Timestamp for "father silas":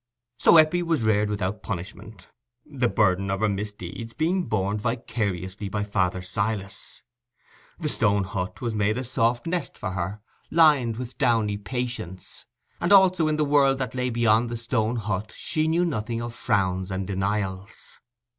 5.83-7.03